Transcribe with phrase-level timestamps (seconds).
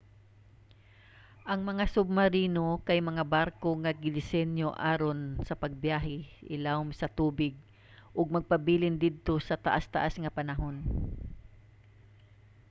[1.51, 6.17] ang mga submarino kay mga barko nga gidisenyo aron sa pagbiyahe
[6.55, 7.53] ilawom sa tubig
[8.17, 10.75] ug magpabilin didto sa taas-taas nga panahon